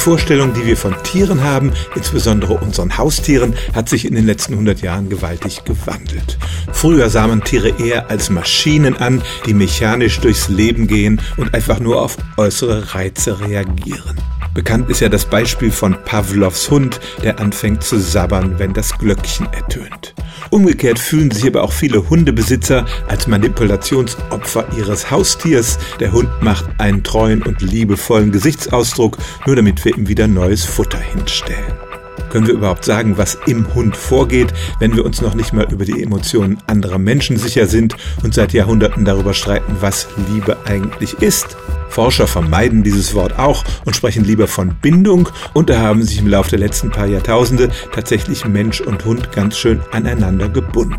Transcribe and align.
Vorstellung, 0.00 0.54
die 0.54 0.64
wir 0.64 0.78
von 0.78 0.94
Tieren 1.02 1.44
haben, 1.44 1.74
insbesondere 1.94 2.54
unseren 2.54 2.96
Haustieren, 2.96 3.54
hat 3.74 3.90
sich 3.90 4.06
in 4.06 4.14
den 4.14 4.24
letzten 4.24 4.54
100 4.54 4.80
Jahren 4.80 5.10
gewaltig 5.10 5.62
gewandelt. 5.64 6.38
Früher 6.72 7.10
sah 7.10 7.26
man 7.26 7.44
Tiere 7.44 7.74
eher 7.78 8.08
als 8.08 8.30
Maschinen 8.30 8.96
an, 8.96 9.20
die 9.44 9.52
mechanisch 9.52 10.18
durchs 10.20 10.48
Leben 10.48 10.86
gehen 10.86 11.20
und 11.36 11.52
einfach 11.52 11.80
nur 11.80 12.00
auf 12.00 12.16
äußere 12.38 12.94
Reize 12.94 13.40
reagieren. 13.40 14.16
Bekannt 14.54 14.90
ist 14.90 15.00
ja 15.00 15.08
das 15.08 15.26
Beispiel 15.26 15.70
von 15.70 15.96
Pavlovs 16.04 16.70
Hund, 16.70 17.00
der 17.22 17.38
anfängt 17.38 17.84
zu 17.84 17.98
sabbern, 17.98 18.58
wenn 18.58 18.72
das 18.72 18.98
Glöckchen 18.98 19.46
ertönt. 19.52 20.14
Umgekehrt 20.50 20.98
fühlen 20.98 21.30
sich 21.30 21.46
aber 21.46 21.62
auch 21.62 21.72
viele 21.72 22.10
Hundebesitzer 22.10 22.84
als 23.06 23.28
Manipulationsopfer 23.28 24.66
ihres 24.76 25.10
Haustiers. 25.10 25.78
Der 26.00 26.12
Hund 26.12 26.30
macht 26.42 26.64
einen 26.78 27.04
treuen 27.04 27.42
und 27.42 27.62
liebevollen 27.62 28.32
Gesichtsausdruck, 28.32 29.18
nur 29.46 29.54
damit 29.54 29.84
wir 29.84 29.96
ihm 29.96 30.08
wieder 30.08 30.26
neues 30.26 30.64
Futter 30.64 30.98
hinstellen. 30.98 31.89
Können 32.30 32.46
wir 32.46 32.54
überhaupt 32.54 32.84
sagen, 32.84 33.18
was 33.18 33.38
im 33.46 33.74
Hund 33.74 33.96
vorgeht, 33.96 34.54
wenn 34.78 34.94
wir 34.94 35.04
uns 35.04 35.20
noch 35.20 35.34
nicht 35.34 35.52
mal 35.52 35.66
über 35.70 35.84
die 35.84 36.02
Emotionen 36.02 36.58
anderer 36.66 36.98
Menschen 36.98 37.36
sicher 37.36 37.66
sind 37.66 37.96
und 38.22 38.34
seit 38.34 38.52
Jahrhunderten 38.52 39.04
darüber 39.04 39.34
streiten, 39.34 39.76
was 39.80 40.06
Liebe 40.32 40.56
eigentlich 40.64 41.14
ist? 41.14 41.56
Forscher 41.88 42.28
vermeiden 42.28 42.84
dieses 42.84 43.14
Wort 43.14 43.38
auch 43.38 43.64
und 43.84 43.96
sprechen 43.96 44.24
lieber 44.24 44.46
von 44.46 44.76
Bindung 44.80 45.28
und 45.54 45.70
da 45.70 45.80
haben 45.80 46.04
sich 46.04 46.20
im 46.20 46.28
Laufe 46.28 46.50
der 46.50 46.60
letzten 46.60 46.90
paar 46.90 47.06
Jahrtausende 47.06 47.68
tatsächlich 47.92 48.44
Mensch 48.44 48.80
und 48.80 49.04
Hund 49.04 49.32
ganz 49.32 49.58
schön 49.58 49.80
aneinander 49.90 50.48
gebunden. 50.48 50.96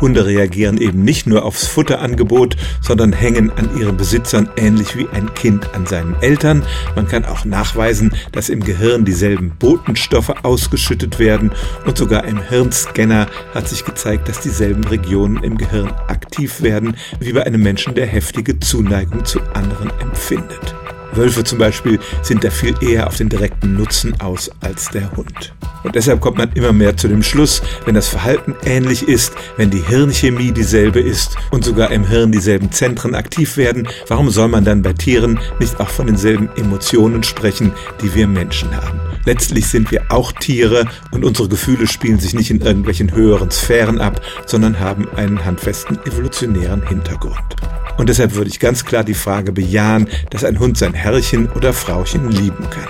Hunde 0.00 0.26
reagieren 0.26 0.76
eben 0.76 1.04
nicht 1.04 1.26
nur 1.26 1.44
aufs 1.44 1.66
Futterangebot, 1.66 2.56
sondern 2.80 3.12
hängen 3.12 3.50
an 3.56 3.70
ihren 3.78 3.96
Besitzern 3.96 4.50
ähnlich 4.56 4.96
wie 4.96 5.08
ein 5.08 5.32
Kind 5.34 5.72
an 5.74 5.86
seinen 5.86 6.14
Eltern. 6.20 6.64
Man 6.96 7.06
kann 7.08 7.24
auch 7.24 7.44
nachweisen, 7.44 8.12
dass 8.32 8.48
im 8.48 8.60
Gehirn 8.60 9.04
dieselben 9.04 9.52
Botenstoffe 9.58 10.34
ausgeschüttet 10.64 11.18
werden 11.18 11.52
und 11.84 11.98
sogar 11.98 12.24
im 12.24 12.40
Hirnscanner 12.40 13.26
hat 13.52 13.68
sich 13.68 13.84
gezeigt, 13.84 14.28
dass 14.28 14.40
dieselben 14.40 14.84
Regionen 14.84 15.42
im 15.44 15.58
Gehirn 15.58 15.88
aktiv 16.08 16.62
werden, 16.62 16.96
wie 17.20 17.34
bei 17.34 17.44
einem 17.44 17.62
Menschen, 17.62 17.94
der 17.94 18.06
heftige 18.06 18.58
Zuneigung 18.60 19.26
zu 19.26 19.40
anderen 19.52 19.90
empfindet. 20.00 20.73
Wölfe 21.16 21.44
zum 21.44 21.58
Beispiel 21.58 21.98
sind 22.22 22.44
da 22.44 22.50
viel 22.50 22.74
eher 22.80 23.06
auf 23.06 23.16
den 23.16 23.28
direkten 23.28 23.74
Nutzen 23.74 24.20
aus 24.20 24.50
als 24.60 24.88
der 24.88 25.10
Hund. 25.16 25.54
Und 25.84 25.94
deshalb 25.94 26.20
kommt 26.20 26.38
man 26.38 26.50
immer 26.52 26.72
mehr 26.72 26.96
zu 26.96 27.08
dem 27.08 27.22
Schluss, 27.22 27.62
wenn 27.84 27.94
das 27.94 28.08
Verhalten 28.08 28.54
ähnlich 28.64 29.06
ist, 29.06 29.34
wenn 29.56 29.70
die 29.70 29.82
Hirnchemie 29.82 30.50
dieselbe 30.50 31.00
ist 31.00 31.36
und 31.50 31.64
sogar 31.64 31.90
im 31.92 32.06
Hirn 32.06 32.32
dieselben 32.32 32.72
Zentren 32.72 33.14
aktiv 33.14 33.56
werden, 33.56 33.86
warum 34.08 34.30
soll 34.30 34.48
man 34.48 34.64
dann 34.64 34.82
bei 34.82 34.94
Tieren 34.94 35.38
nicht 35.60 35.78
auch 35.80 35.90
von 35.90 36.06
denselben 36.06 36.48
Emotionen 36.56 37.22
sprechen, 37.22 37.72
die 38.02 38.14
wir 38.14 38.26
Menschen 38.26 38.74
haben? 38.74 39.00
Letztlich 39.26 39.66
sind 39.66 39.90
wir 39.90 40.02
auch 40.10 40.32
Tiere 40.32 40.86
und 41.10 41.24
unsere 41.24 41.48
Gefühle 41.48 41.86
spielen 41.86 42.18
sich 42.18 42.34
nicht 42.34 42.50
in 42.50 42.60
irgendwelchen 42.60 43.12
höheren 43.12 43.50
Sphären 43.50 44.00
ab, 44.00 44.20
sondern 44.46 44.80
haben 44.80 45.08
einen 45.16 45.44
handfesten 45.44 45.98
evolutionären 46.06 46.86
Hintergrund. 46.86 47.56
Und 47.96 48.08
deshalb 48.08 48.34
würde 48.34 48.50
ich 48.50 48.60
ganz 48.60 48.84
klar 48.84 49.04
die 49.04 49.14
Frage 49.14 49.52
bejahen, 49.52 50.08
dass 50.30 50.44
ein 50.44 50.58
Hund 50.58 50.78
sein 50.78 50.94
Herrchen 50.94 51.48
oder 51.52 51.72
Frauchen 51.72 52.30
lieben 52.30 52.68
kann. 52.70 52.88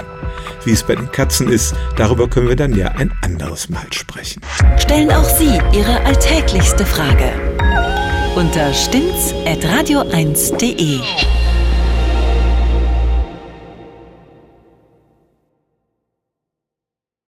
Wie 0.64 0.72
es 0.72 0.82
bei 0.82 0.94
den 0.94 1.12
Katzen 1.12 1.48
ist, 1.48 1.74
darüber 1.96 2.28
können 2.28 2.48
wir 2.48 2.56
dann 2.56 2.74
ja 2.74 2.88
ein 2.88 3.12
anderes 3.22 3.68
Mal 3.68 3.92
sprechen. 3.92 4.40
Stellen 4.78 5.10
auch 5.10 5.28
Sie 5.28 5.60
Ihre 5.72 6.00
alltäglichste 6.04 6.86
Frage 6.86 7.30
unter 8.34 8.72
stimmtz.radio1.de. 8.72 11.00